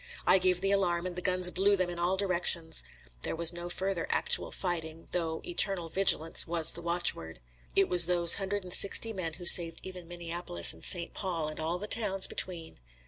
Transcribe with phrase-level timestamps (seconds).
[0.25, 2.83] I gave the alarm, and the guns blew them in all directions.
[3.21, 7.39] There was no further actual fighting, though eternal vigilance was the watchword.
[7.75, 11.13] It was those hundred and sixty men who saved even Minneapolis and St.
[11.13, 12.79] Paul, and all the towns between.